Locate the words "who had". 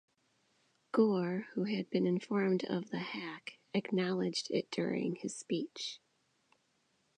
1.53-1.91